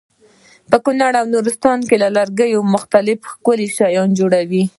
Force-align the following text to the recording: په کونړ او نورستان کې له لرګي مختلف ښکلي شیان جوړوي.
په 0.69 0.77
کونړ 0.83 1.11
او 1.21 1.25
نورستان 1.33 1.79
کې 1.89 1.95
له 2.03 2.09
لرګي 2.17 2.51
مختلف 2.75 3.19
ښکلي 3.31 3.67
شیان 3.77 4.09
جوړوي. 4.19 4.63